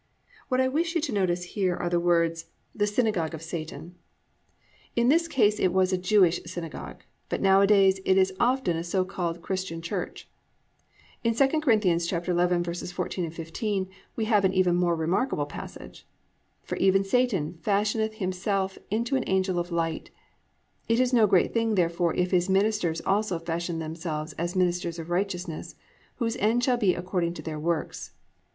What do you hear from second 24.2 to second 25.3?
as ministers of